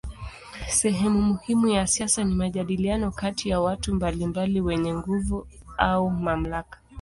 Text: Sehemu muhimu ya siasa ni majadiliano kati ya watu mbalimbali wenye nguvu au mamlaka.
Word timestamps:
Sehemu 0.69 1.21
muhimu 1.23 1.67
ya 1.67 1.87
siasa 1.87 2.23
ni 2.23 2.35
majadiliano 2.35 3.11
kati 3.11 3.49
ya 3.49 3.61
watu 3.61 3.95
mbalimbali 3.95 4.61
wenye 4.61 4.93
nguvu 4.93 5.47
au 5.77 6.09
mamlaka. 6.11 6.77